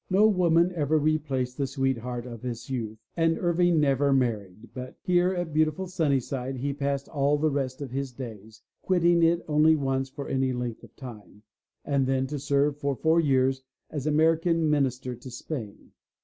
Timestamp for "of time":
10.83-11.43